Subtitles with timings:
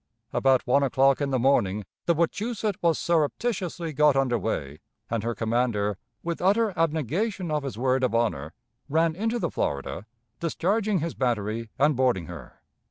[0.33, 4.79] About one o'clock in the morning the Wachusett was surreptitiously got under way,
[5.11, 8.55] and her commander, with utter abnegation of his word of honor,
[8.89, 10.07] ran into the Florida,
[10.39, 12.63] discharging his battery and boarding her.